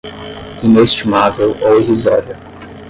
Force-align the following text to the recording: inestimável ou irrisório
inestimável 0.63 1.55
ou 1.61 1.79
irrisório 1.79 2.35